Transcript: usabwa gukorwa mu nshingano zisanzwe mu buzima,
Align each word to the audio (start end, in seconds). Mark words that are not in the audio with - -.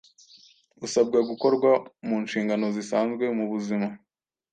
usabwa 0.85 1.17
gukorwa 1.29 1.69
mu 2.07 2.15
nshingano 2.23 2.65
zisanzwe 2.75 3.25
mu 3.37 3.45
buzima, 3.51 3.87